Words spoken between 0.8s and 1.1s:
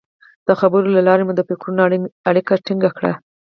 له